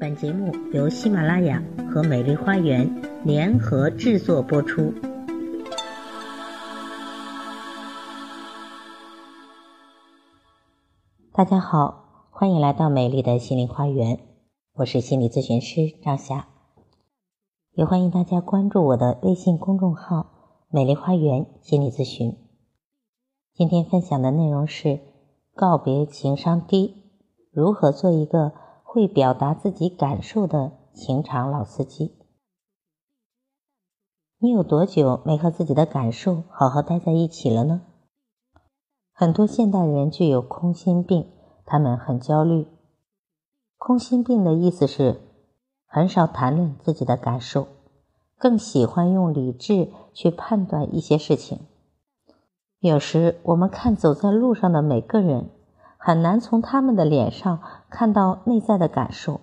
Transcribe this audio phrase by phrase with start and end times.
[0.00, 1.62] 本节目由喜马拉雅
[1.92, 2.88] 和美丽花园
[3.22, 4.94] 联合制作播出。
[11.34, 14.18] 大家好，欢迎来到美丽的心灵花园，
[14.72, 16.48] 我是心理咨询师张霞，
[17.72, 20.30] 也欢迎大家关注我的微信公众号
[20.72, 22.38] “美丽花园心理咨询”。
[23.52, 25.00] 今天分享的内容是
[25.54, 27.02] 告别情商低，
[27.52, 28.54] 如何做一个。
[28.92, 32.18] 会表达自己感受的情场老司机，
[34.36, 37.82] 你有多久没和自己的感受好好待在一起了呢？
[39.12, 41.30] 很多现代人具有空心病，
[41.64, 42.66] 他们很焦虑。
[43.78, 45.20] 空心病的意思是
[45.86, 47.68] 很少谈论自己的感受，
[48.36, 51.60] 更喜欢用理智去判断一些事情。
[52.80, 55.48] 有时我们看走在路上的每个人。
[56.02, 59.42] 很难从他们的脸上看到内在的感受，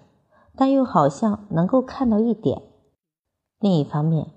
[0.56, 2.64] 但又好像能够看到一点。
[3.60, 4.32] 另一方面，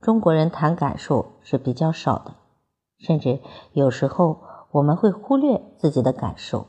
[0.00, 2.36] 中国人谈感受是比较少的，
[2.96, 3.40] 甚至
[3.74, 6.68] 有时候我们会忽略自己的感受，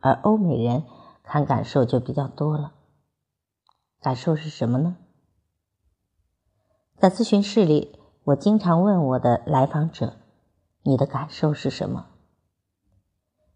[0.00, 0.84] 而欧美人
[1.22, 2.74] 看感受就比较多了。
[4.02, 4.98] 感受是什么呢？
[6.98, 10.16] 在咨询室里，我经常问我的来访者
[10.84, 12.08] ：“你的感受是什么？”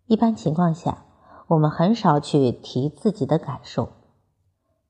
[0.06, 1.04] 一般情况下，
[1.48, 3.92] 我们很少去提自己的感受。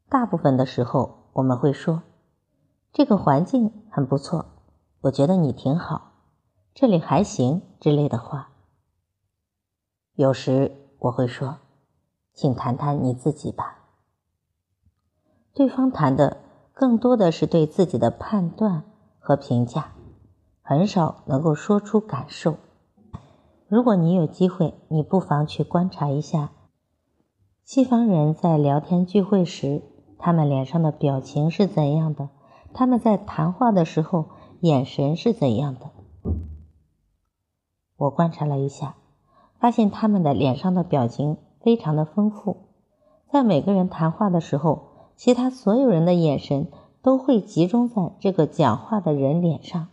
[0.09, 2.03] 大部分的时候，我们会说
[2.93, 4.47] ：“这个环境很不错，
[5.03, 6.13] 我觉得你挺好，
[6.75, 8.51] 这里还行”之类的话。
[10.15, 11.59] 有时我会说
[12.35, 13.79] ：“请谈谈你自己吧。”
[15.55, 16.39] 对方谈的
[16.73, 18.85] 更多的是对自己的判断
[19.19, 19.93] 和评价，
[20.63, 22.57] 很少能够说出感受。
[23.73, 26.53] 如果你有机会，你不妨去观察一下
[27.65, 29.81] 西方人在聊天聚会时，
[30.19, 32.29] 他们脸上的表情是怎样的，
[32.75, 34.27] 他们在谈话的时候
[34.61, 35.91] 眼神是怎样的。
[37.97, 38.97] 我观察了一下，
[39.59, 42.59] 发现他们的脸上的表情非常的丰富，
[43.31, 46.71] 在每个人谈话的时候，其他所有人的眼神
[47.01, 49.89] 都会集中在这个讲话的人脸上，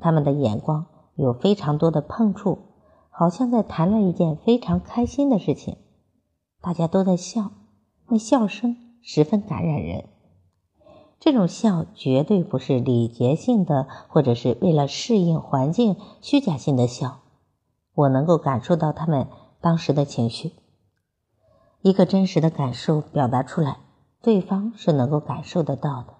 [0.00, 2.58] 他们的眼光有非常多的碰触。
[3.18, 5.76] 好像在谈论一件非常开心的事情，
[6.60, 7.50] 大家都在笑，
[8.06, 10.04] 那笑声十分感染人。
[11.18, 17.22] 这种笑绝对不是礼节性的，或者是为了适应环境虚假性的笑。
[17.92, 19.26] 我能够感受到他们
[19.60, 20.52] 当时的情绪。
[21.82, 23.78] 一个真实的感受表达出来，
[24.22, 26.14] 对方是能够感受得到的。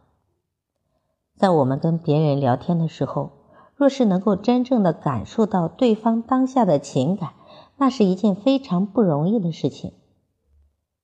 [1.36, 3.37] 在我们跟别人聊天的时候。
[3.78, 7.34] 若是能够真正的感受到对方当下的情感，
[7.76, 9.92] 那是一件非常不容易的事情。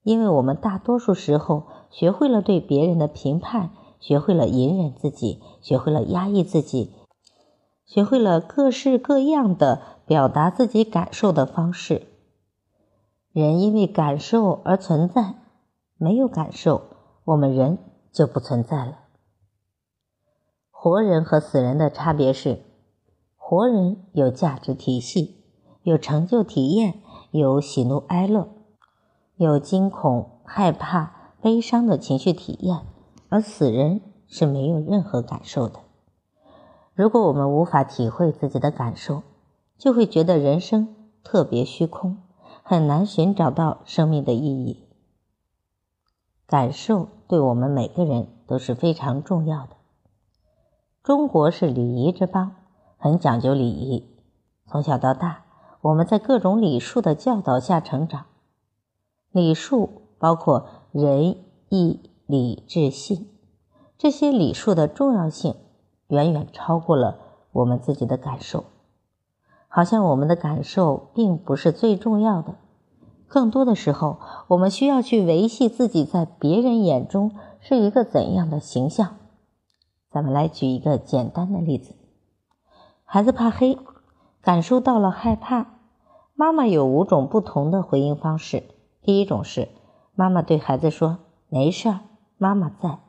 [0.02, 3.70] 因为我们大多数时候学会了对别人的评判，
[4.00, 6.90] 学会了隐忍自己，学会了压抑自己，
[7.86, 12.08] 学会了各式各样的表达自己感受的方式。
[13.32, 15.36] 人因为感受而存在，
[15.96, 16.82] 没有感受，
[17.24, 17.78] 我们人
[18.12, 19.03] 就不存在了。
[20.84, 22.60] 活人和死人的差别是：
[23.38, 25.42] 活人有价值体系，
[25.82, 27.00] 有成就体验，
[27.30, 28.50] 有喜怒哀乐，
[29.36, 32.80] 有惊恐、害怕、悲伤的情绪体验；
[33.30, 35.80] 而死人是没有任何感受的。
[36.92, 39.22] 如果我们无法体会自己的感受，
[39.78, 42.18] 就会觉得人生特别虚空，
[42.62, 44.86] 很难寻找到生命的意义。
[46.46, 49.76] 感受对我们每个人都是非常重要的。
[51.04, 52.52] 中国是礼仪之邦，
[52.96, 54.08] 很讲究礼仪。
[54.66, 55.44] 从小到大，
[55.82, 58.24] 我们在各种礼数的教导下成长。
[59.30, 61.36] 礼数包括仁、
[61.68, 63.28] 义、礼、智、信，
[63.98, 65.56] 这些礼数的重要性
[66.08, 67.18] 远远超过了
[67.52, 68.64] 我们自己的感受。
[69.68, 72.54] 好像我们的感受并不是最重要的，
[73.28, 79.16] 更多的时候，我们需要去维系自己在别人眼中是一个怎样的形象。
[80.14, 81.96] 咱们来举一个简单的例子：
[83.02, 83.76] 孩子怕黑，
[84.42, 85.66] 感受到了害怕，
[86.34, 88.62] 妈妈有五种不同的回应方式。
[89.02, 89.70] 第一种是
[90.14, 91.18] 妈妈对孩子说
[91.50, 92.00] ：“没事儿，
[92.38, 93.00] 妈妈在。”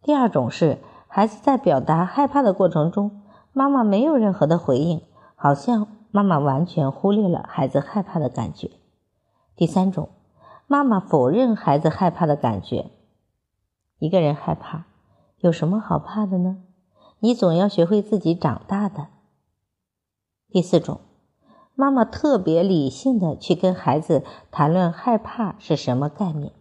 [0.00, 5.02] 第二种是孩子在表达害怕的过程中，妈妈没有任何的回应，
[5.34, 8.70] 好像妈妈完全忽略了孩子害怕的感觉。
[9.56, 10.10] 第三种，
[10.68, 12.92] 妈妈否认孩子害怕的感觉。
[13.98, 14.84] 一个人害怕。
[15.38, 16.62] 有什么好怕的呢？
[17.18, 19.08] 你总要学会自己长大的。
[20.48, 21.00] 第四种，
[21.74, 26.52] 妈妈特别理性的去跟孩子谈论害怕是什么概念。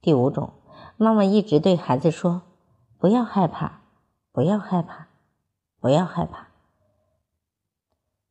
[0.00, 0.52] 第五种，
[0.96, 2.42] 妈妈一直对孩子说
[2.98, 3.80] ：“不要害怕，
[4.32, 5.08] 不要害怕，
[5.80, 6.48] 不要害怕。”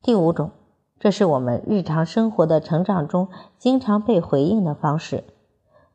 [0.02, 0.52] 第五种，
[1.00, 3.30] 这是我们日常生活的成长中
[3.60, 5.24] 经常被回应的方式。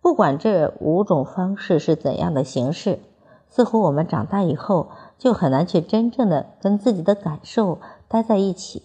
[0.01, 3.01] 不管这五种方式是怎样的形式，
[3.49, 7.79] 似乎我们长大以后就很难去真正的跟自己的感受
[8.09, 8.83] 待在一起。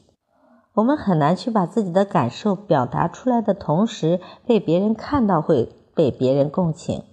[0.74, 5.70] 我们很难去把自己的感受表达出来的同时被别人看到，会。
[5.96, 7.04] 被别人共情，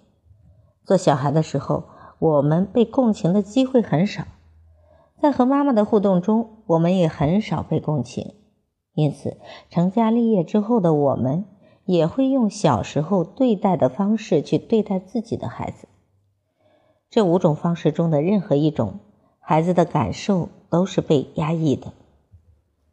[0.87, 1.85] 做小孩的时候，
[2.19, 4.25] 我们被共情的机会很少，
[5.21, 8.37] 在和妈妈的互动中，我们也很少被共情。
[8.95, 9.37] 因此，
[9.69, 11.45] 成家立业之后的我们，
[11.85, 15.87] 也会用小时候对待的方式去对待自己的孩子。
[17.11, 19.01] 这五种方式中的任何一种，
[19.41, 21.93] 孩子的感受都是被压抑的。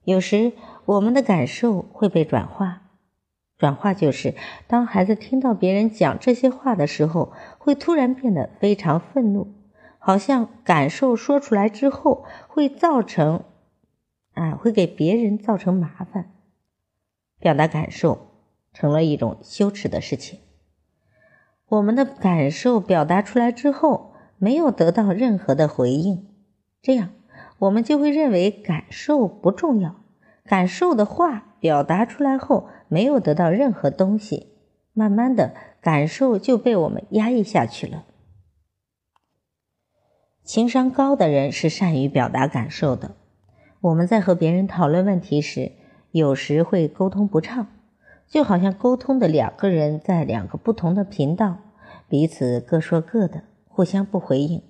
[0.03, 0.53] 有时，
[0.85, 2.81] 我们的感受会被转化。
[3.59, 4.35] 转化就是，
[4.67, 9.53] 当孩子听到别人讲这些话的时候，会突然变得非常愤怒，
[9.99, 13.43] 好像感受说出来之后会造成，
[14.33, 16.31] 啊，会给别人造成麻烦。
[17.39, 18.31] 表达感受
[18.73, 20.39] 成了一种羞耻的事情。
[21.69, 26.27] 我们的感受表达出来之后，没有得到任何的回应，
[26.81, 27.09] 这样
[27.59, 29.95] 我们就会认为感受不重要，
[30.45, 32.69] 感受的话表达出来后。
[32.89, 34.53] 没有得到任何东西，
[34.93, 38.05] 慢慢的感受就被我们压抑下去了。
[40.41, 43.17] 情商高的人是善于表达感受的。
[43.81, 45.73] 我们在和别人讨论问题时，
[46.11, 47.67] 有时会沟通不畅，
[48.27, 51.57] 就好像沟通的两个人在两个不同的频道，
[52.09, 54.61] 彼此各说各的，互相不回应。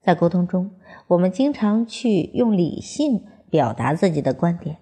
[0.00, 0.70] 在沟通中，
[1.08, 4.78] 我们经常去用理性表达自己的观点，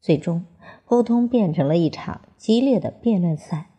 [0.00, 0.44] 最终。
[0.84, 3.70] 沟通变成了一场激烈的辩论赛。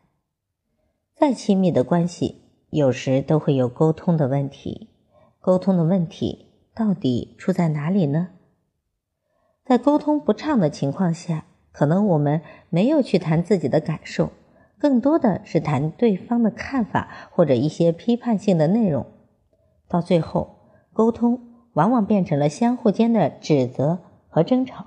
[1.16, 4.90] 再亲密的关系，有时都会有沟通的问题。
[5.40, 8.30] 沟通的问题到底出在哪里呢？
[9.66, 11.46] 在沟通不畅的情况下，
[11.77, 12.41] 可能我们
[12.71, 14.31] 没有去谈自己的感受，
[14.79, 19.06] 更多的是谈对方的看法或者一些批判性的内容。
[19.88, 20.57] 到最后，
[20.91, 21.39] 沟通
[21.74, 24.85] 往往变成了相互间的指责和争吵。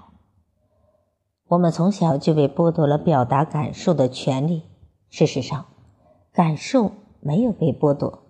[1.47, 4.65] 我们从小就被剥夺了表达感受的权利。
[5.11, 5.67] 事实上，
[6.33, 6.91] 感受
[7.21, 8.25] 没有被剥夺，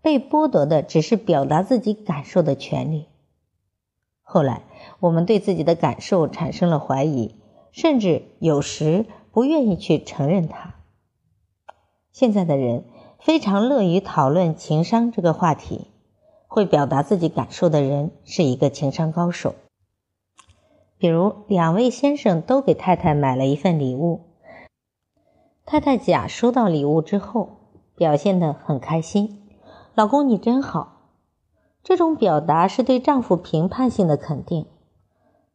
[0.00, 3.08] 被剥夺的只是表达自己感受的权利。
[4.22, 4.62] 后来，
[5.00, 7.34] 我们对自己的感受产生了怀疑，
[7.78, 10.74] 甚至有时不愿意去承认它。
[12.10, 12.82] 现在的人
[13.20, 15.86] 非常乐于讨论情商这个话题，
[16.48, 19.54] 会表达自己感受的人是一个情商高手。
[20.98, 24.22] 比如，两位先生都给太太买了一份礼物。
[25.64, 27.60] 太太甲收到礼物之后，
[27.94, 29.48] 表现得很开心
[29.94, 31.12] ：“老公，你真好。”
[31.84, 34.66] 这种表达是对丈夫评判性的肯定。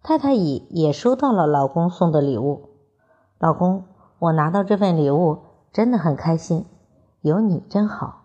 [0.03, 2.71] 太太乙也收到了老公送的礼物
[3.39, 3.85] ：“老公，
[4.19, 5.39] 我拿到这份礼物
[5.71, 6.65] 真的很开心，
[7.21, 8.23] 有你真好。”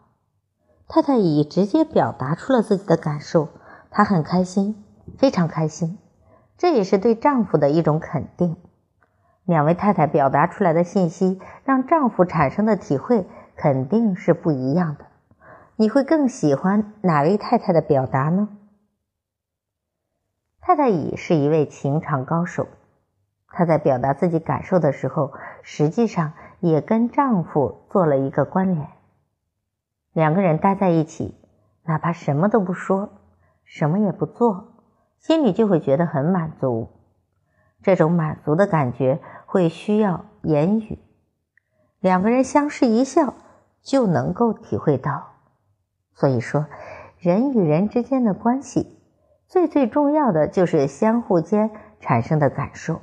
[0.88, 3.46] 太太乙直接表达出了自己的感受
[3.92, 4.82] ：“她很开心，
[5.16, 5.98] 非常开心。”
[6.58, 8.56] 这也是对丈夫的一种肯定。
[9.44, 13.24] 两位太太表达出来的信息，让丈夫产生的体会
[13.54, 15.06] 肯定是不一样的。
[15.76, 18.48] 你会更喜欢哪位太太的表达呢？
[20.68, 22.66] 太太乙是一位情场高手，
[23.46, 25.32] 她在表达自己感受的时候，
[25.62, 28.86] 实际上也跟丈夫做了一个关联。
[30.12, 31.34] 两个人待在一起，
[31.84, 33.08] 哪怕什么都不说，
[33.64, 34.74] 什么也不做。
[35.16, 36.90] 心里就会觉得很满足，
[37.82, 40.98] 这种满足的感觉会需要言语，
[41.98, 43.32] 两个人相视一笑
[43.80, 45.28] 就能够体会到。
[46.12, 46.66] 所以说，
[47.18, 48.97] 人与人之间的关系，
[49.48, 53.00] 最最重要的就是相互间产生的感受。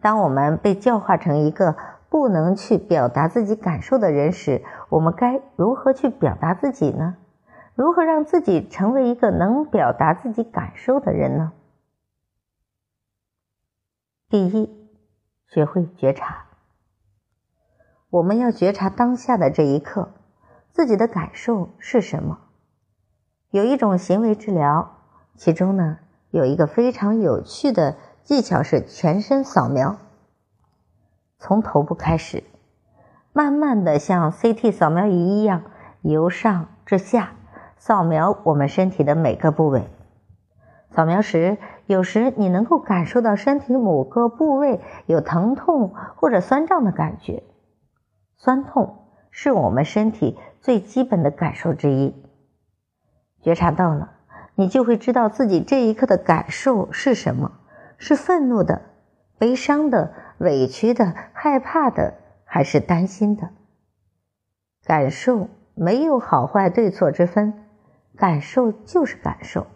[0.00, 1.76] 当我们被教化成一个
[2.08, 7.16] 不能去表达自己感受的人时，我们该如何去表达自己呢？
[7.74, 11.52] 如何让自己成为一个能表达自己感受的人呢？
[14.30, 14.88] 第一，
[15.46, 16.46] 学会觉察。
[18.10, 20.14] 我们要觉察当下的这一刻，
[20.70, 22.38] 自己的感受是什么。
[23.50, 24.98] 有一种行为治疗，
[25.36, 25.98] 其中呢
[26.30, 29.96] 有一个非常有趣的技巧是全身扫描，
[31.38, 32.44] 从头部开始，
[33.32, 35.62] 慢慢的像 CT 扫描仪一样
[36.02, 37.32] 由上至下。
[37.76, 39.88] 扫描我们身体的每个部位。
[40.90, 47.42] 扫描时，有时你能够感受到身体某个部位有疼痛或者酸胀的感觉。
[48.36, 52.14] 酸痛是我们身体最基本的感受之一。
[53.42, 54.13] 觉察到了，
[54.56, 57.52] 你就会知道自己这一刻的感受是什么：
[57.98, 58.82] 是愤怒的、
[59.38, 63.50] 悲伤的、委屈的、害怕的，还是担心的？
[64.86, 67.54] 感受没有好坏对错之分，
[68.16, 69.66] 感受就是感受。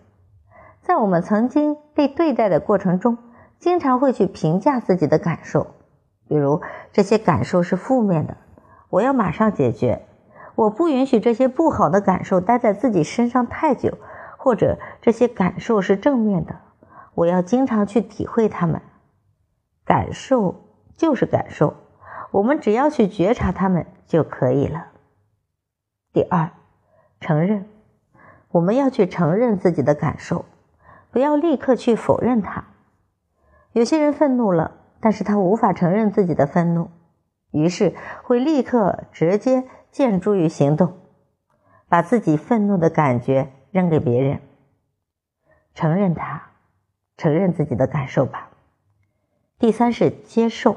[0.83, 3.19] 在我们曾经被对待的过程中，
[3.59, 5.67] 经常会去评价自己的感受，
[6.29, 8.37] 比如这些感受是负面的，
[8.91, 10.03] 我要马上解决；
[10.55, 13.99] 我不允许这些不好的感受待在自己身上太久，
[14.49, 16.59] 或者这些感受是正面的，
[17.13, 18.81] 我要经常去体会它们。
[19.85, 20.65] 感受
[20.97, 21.75] 就是感受，
[22.31, 24.87] 我们只要去觉察它们就可以了。
[26.15, 26.49] 第二，
[27.21, 27.69] 承认，
[28.49, 30.47] 我们要去承认自己的感受，
[31.11, 32.65] 不要立刻去否认它。
[33.73, 36.89] 有些人愤怒了，但是他无法承认自己的愤怒，
[37.51, 40.95] 于是会立刻直接见诸于行动，
[41.87, 44.41] 把自己愤怒的感觉扔给别人。
[45.75, 46.51] 承认它，
[47.17, 48.51] 承认自己的感受吧。
[49.59, 50.77] 第三是接受，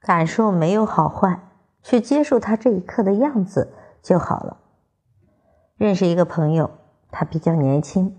[0.00, 1.40] 感受没有好坏。
[1.80, 4.58] 去接受他这一刻的样子就好了。
[5.76, 6.70] 认识一个朋友，
[7.10, 8.18] 他比较年轻，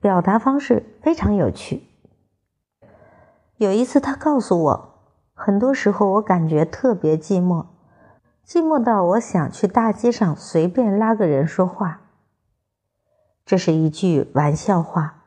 [0.00, 1.82] 表达方式非常有趣。
[3.56, 4.94] 有一次，他告诉我，
[5.34, 7.66] 很多时候我感觉特别寂寞，
[8.50, 12.00] 寂寞到我想去大街上随便拉个人说话。
[13.46, 15.22] 这是一句玩笑话。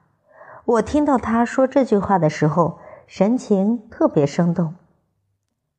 [0.65, 4.75] 我听到他说这句话的时候，神情特别生动，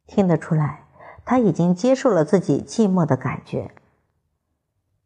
[0.06, 0.86] 听得出来。
[1.26, 3.74] 他已经接受了自己寂寞的感觉，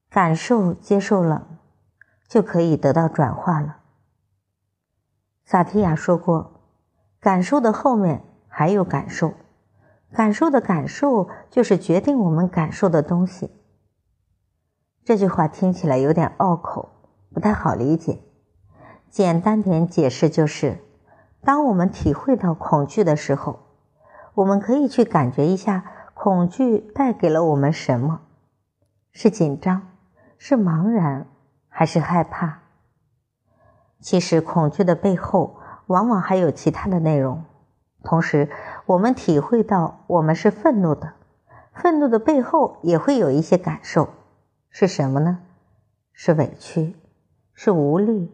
[0.09, 1.49] 感受接受了，
[2.29, 3.79] 就可以得到转化了。
[5.45, 6.61] 萨提亚说过，
[7.19, 9.35] 感受的后面还有感受，
[10.13, 13.51] 感受的感受就是决定我们感受的东西。
[15.05, 16.91] 这句话听起来有点拗口，
[17.33, 18.21] 不太好理解。
[19.11, 20.79] 简单点解释就是，
[21.43, 23.61] 当我们体会到恐惧的时候，
[24.35, 25.93] 我们可以去感觉一下。
[26.21, 28.23] 恐惧带给了我们什么？
[29.13, 29.91] 是紧张，
[30.37, 31.29] 是茫然，
[31.69, 32.63] 还是害怕？
[34.01, 37.45] 其实，恐惧的背后往往还有其他的内容。
[38.03, 38.51] 同时，
[38.89, 41.13] 我们体会到我们是愤怒的，
[41.75, 44.09] 愤怒的背后也会有一些感受，
[44.71, 45.41] 是什么呢？
[46.15, 46.97] 是委屈，
[47.53, 48.33] 是无力、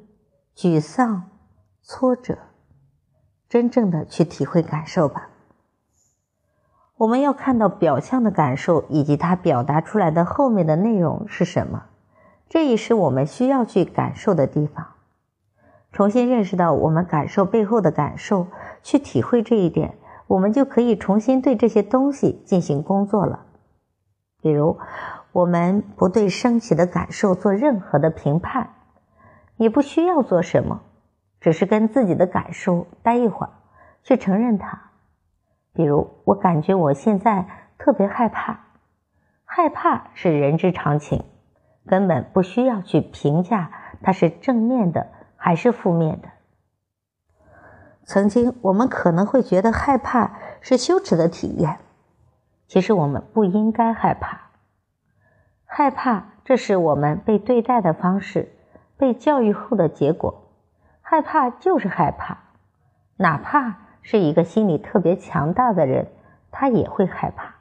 [0.54, 1.24] 沮丧、
[1.82, 2.38] 挫折。
[3.48, 5.28] 真正的去体会感受吧。
[6.98, 11.86] 我们要看到表象的感受，以及它表达出来的后面的内容是什么，
[12.48, 14.86] 这也是我们需要去感受的地方。
[15.90, 18.46] 重新认识到我们感受背后的感受，
[18.84, 23.46] 去体会这一点，我们就可以重新对这些东西进行工作了。
[24.40, 24.78] 比如，
[25.32, 28.70] 我们不对升起的感受做任何的评判，
[29.56, 30.82] 也不需要做什么，
[31.40, 33.52] 只是跟自己的感受待一会儿，
[34.02, 34.90] 去承认它。
[35.72, 37.46] 比如，我感觉我现在
[37.78, 38.66] 特别害怕，
[39.44, 41.24] 害怕是人之常情，
[41.86, 43.70] 根本不需要去评价
[44.02, 46.28] 它是正面的还是负面的。
[48.04, 51.78] 曾经我们可能会觉得害怕是羞耻的体验，
[52.66, 54.50] 其实我们不应该害怕。
[55.64, 58.52] 害怕，这是我们被对待的方式，
[58.96, 60.42] 被教育后的结果。
[61.00, 62.38] 害怕就是害怕，
[63.16, 63.78] 哪怕。
[64.06, 66.08] 是一个心理特别强大的人，
[66.50, 67.54] 他也会害怕。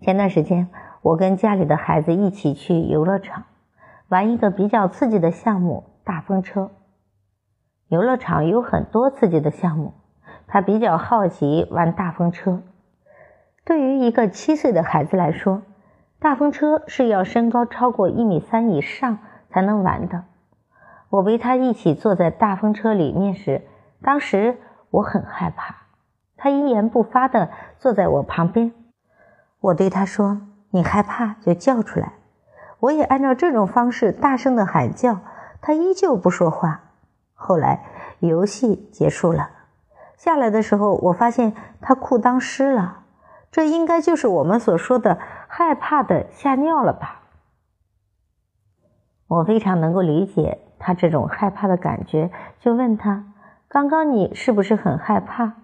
[0.00, 0.70] 前段时间，
[1.02, 3.44] 我跟家里的孩子一起去游乐场
[4.08, 6.70] 玩一个比较刺激的项目——大风车。
[7.88, 9.94] 游乐场有很多刺激的项目，
[10.46, 12.62] 他比较好奇玩大风车。
[13.64, 15.62] 对于一个七岁的孩子来说，
[16.18, 19.18] 大风车是要身高超过一米三以上
[19.50, 20.24] 才能玩的。
[21.10, 23.62] 我陪他一起坐在大风车里面时，
[24.02, 24.56] 当时
[24.90, 25.76] 我很害怕，
[26.36, 28.72] 他一言不发的坐在我旁边。
[29.60, 30.40] 我对他说
[30.72, 32.14] ：“你害怕就叫出来。”
[32.80, 35.20] 我也按照这种方式大声的喊叫，
[35.62, 36.83] 他依旧不说话。
[37.34, 37.84] 后来
[38.20, 39.50] 游戏结束了，
[40.16, 43.04] 下来的时候我发现他裤裆湿了，
[43.50, 47.20] 这应该就是我们所说的害怕的吓尿了吧？
[49.26, 53.32] 我非常能够理解他这种害怕的感觉，就问他。
[53.68, 55.54] 刚刚你是不是很害怕？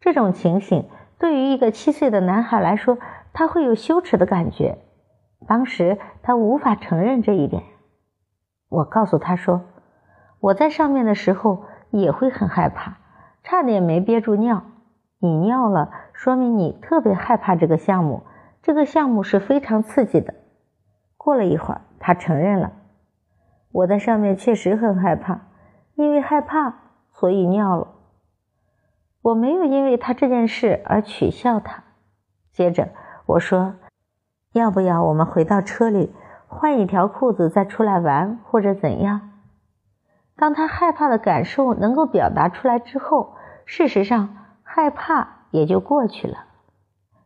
[0.00, 2.98] 这种情形对于一个七岁的男孩来说，
[3.32, 4.78] 他会有羞耻的感觉。
[5.46, 7.62] 当时他无法承认这一点。
[8.70, 9.62] 我告诉他说
[10.44, 12.98] ：“我在上面的时候也会很害怕，
[13.42, 14.62] 差点没憋住尿，
[15.18, 18.24] 你尿了，说明你特别害怕这个项目，
[18.60, 20.34] 这个项目是非常刺激的。
[21.16, 22.72] 过了一会儿，他承认了，
[23.72, 25.40] 我在上面确实很害怕，
[25.94, 26.74] 因为害怕，
[27.10, 27.88] 所以尿了。
[29.22, 31.84] 我没有因为他这件事而取笑他。
[32.52, 32.90] 接着
[33.24, 33.76] 我说
[34.52, 36.14] ：“要不要我们回到车里
[36.48, 39.30] 换一条裤子再出来玩，或者怎样？”
[40.36, 43.36] 当他害怕的感受能够表达出来之后，
[43.66, 46.46] 事实上害怕也就过去了，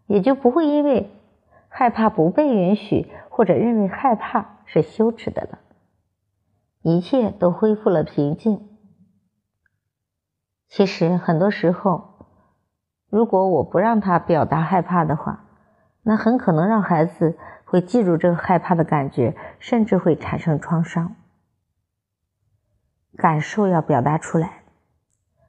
[0.07, 1.11] 也就不会因为
[1.69, 5.59] 害怕不被允许或者认为害怕是羞耻的了，
[6.83, 8.69] 一切都恢复了平静。
[10.69, 12.27] 其实很多时候，
[13.09, 15.45] 如果我不让他表达害怕的话，
[16.03, 21.17] 那很可能让孩子会记住这个害怕的感觉，甚至会产生创伤。
[23.19, 24.63] 感受要表达出来，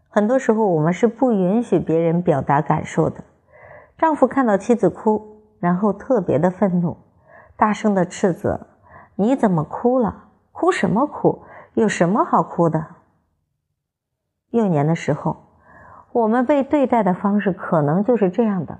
[0.09, 3.23] 很多时候我们是不允许别人表达感受的。
[3.95, 6.97] 丈夫看到妻子哭，然后特别的愤怒，
[7.55, 8.65] 大声的斥责
[9.15, 10.29] ：“你怎么哭了？
[10.51, 11.43] 哭什么哭？
[11.75, 12.87] 有什么好哭的？”
[14.49, 15.37] 幼年的时候，
[16.11, 18.79] 我们被对待的方式可能就是这样的：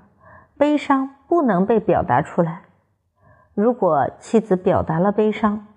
[0.58, 2.62] 悲伤不能被表达出来。
[3.54, 5.68] 如果妻子表达了悲伤，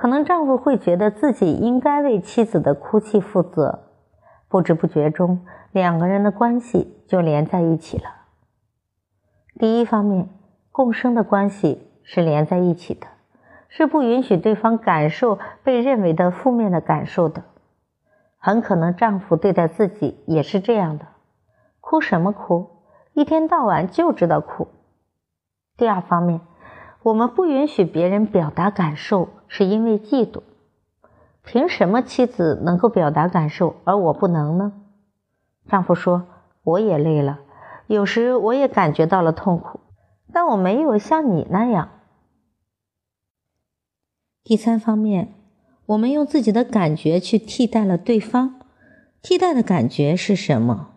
[0.00, 3.80] 可能丈夫会觉得自己应该为妻子的哭泣负责，
[4.48, 8.04] 不知不觉中，两个人的关系就连在一起了。
[9.58, 10.30] 第一方面，
[10.72, 13.08] 共生的关系是连在一起的，
[13.68, 17.42] 是不允许对方感受被认为的负面的感受的。
[18.38, 21.08] 很可能丈夫对待自己也是这样的，
[21.82, 22.70] 哭什么哭？
[23.12, 24.68] 一天到晚就知道哭。
[25.76, 26.40] 第二方面，
[27.02, 30.42] 我们不允许别人表达感受，是因为嫉妒。
[31.44, 34.72] 凭什么妻子能够表达感受，而我不能呢？
[35.68, 36.26] 丈夫说
[36.62, 37.40] ：“我也累了，
[37.88, 39.80] 有时我也感觉到了痛苦，
[40.32, 41.90] 但我没有像你那样。”
[44.44, 45.34] 第三方面。
[45.86, 48.60] 我们用自己的感觉去替代了对方，
[49.20, 50.90] 替代的感觉是什么？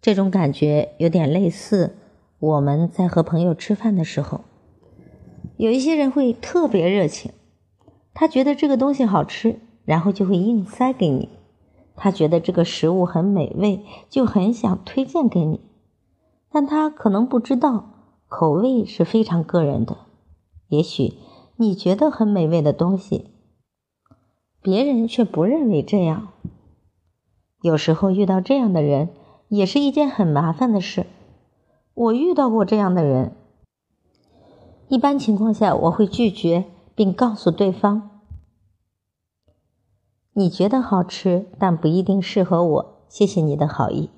[0.00, 1.94] 这种感觉有点类似
[2.40, 4.40] 我们在和朋友吃饭的时候，
[5.58, 7.32] 有一些人会特别热情，
[8.14, 11.30] 他觉得这个东西好吃，然后就会硬塞给你；
[11.96, 15.60] 他觉得这个食物很美味，就很想推荐给你，
[16.48, 17.90] 但他可能不知道
[18.28, 19.96] 口味是非常个人的。
[20.68, 21.14] 也许
[21.56, 23.26] 你觉得很美味的东西。
[24.62, 26.28] 别人却不认为这样。
[27.62, 29.08] 有时候遇到这样的人，
[29.48, 31.06] 也是一件很麻烦的事。
[31.94, 33.32] 我遇到过这样的人。
[34.88, 38.22] 一般情况下，我会拒绝，并告诉对方
[40.32, 43.04] ：“你觉得好吃，但不一定适合我。
[43.06, 44.08] 谢谢你的好意。”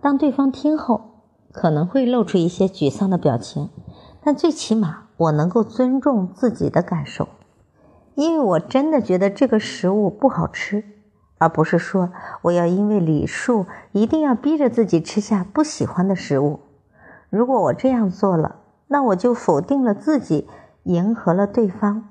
[0.00, 3.68] 当对方听后，可能会露出一些沮丧的表情，
[4.22, 7.28] 但最起码我能够尊重自己的感受。
[8.14, 10.84] 因为我真的觉得这个食物不好吃，
[11.38, 12.10] 而不是说
[12.42, 16.60] 我要因为礼数一定要逼着自己吃下不喜欢的食物。
[17.28, 20.48] 如果我这样做了，那我就否定了自己，
[20.84, 22.08] 迎合了对方。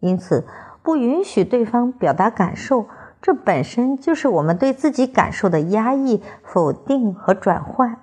[0.00, 0.46] 因此，
[0.82, 2.86] 不允许对方表达感受，
[3.20, 7.98] 这本身就是我们对自己感受的压抑、否定和转换。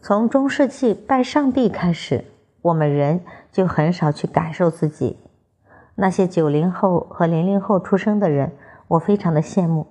[0.00, 2.24] 从中世纪拜上帝开始。
[2.60, 3.20] 我们人
[3.52, 5.16] 就很少去感受自己。
[5.94, 8.52] 那些九零后和零零后出生的人，
[8.88, 9.86] 我非常的羡慕，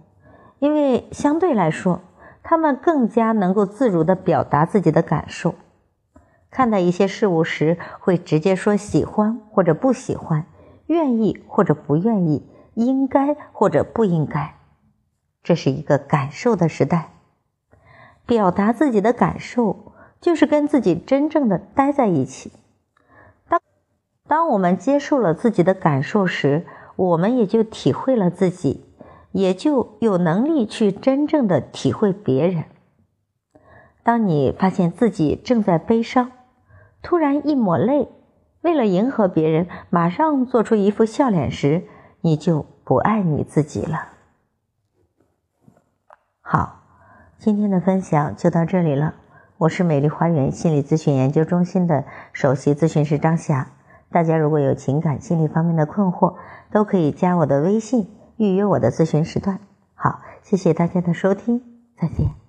[0.60, 2.02] 因为相对来说，
[2.50, 5.56] 他们更加能够自如的表达自己的感受。
[6.50, 10.46] 看待一些事物时，会直接说喜欢或者不喜欢，
[10.86, 14.56] 愿意或者不愿意，应该或者不应该。
[15.44, 17.10] 这是一个感受的时代，
[18.26, 19.92] 表达自己的感受。
[20.20, 22.52] 就是跟自己真正的待在一起。
[23.48, 23.62] 当
[24.28, 28.87] 当我们接受了自己的感受时，我们也就体会了自己，
[29.38, 32.64] 也就有能力去真正的体会别人。
[34.02, 36.32] 当你发现自己正在悲伤，
[37.04, 38.10] 突然一抹泪，
[38.62, 41.84] 为了迎合别人，马上做出一副笑脸时，
[42.22, 44.08] 你就不爱你自己了。
[46.42, 46.82] 好，
[47.38, 49.14] 今天的分享就到这里了。
[49.60, 53.68] 我是美丽花园心理咨询研究中心的首席咨询师张霞。
[54.10, 56.38] 大家如果有情感心理方面的困惑，
[56.72, 59.60] 都可以加我的微信预约我的咨询时段。
[59.94, 61.62] 好，谢谢大家的收听，
[62.00, 62.47] 再见。